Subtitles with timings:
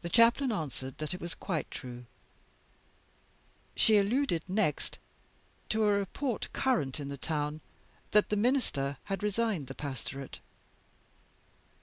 [0.00, 2.06] "The Chaplain answered that it was quite true.
[3.76, 4.98] "She alluded next
[5.68, 7.60] to a report, current in the town,
[8.12, 10.38] that the Minister had resigned the pastorate.